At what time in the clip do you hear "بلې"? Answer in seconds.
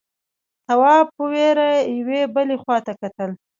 2.35-2.55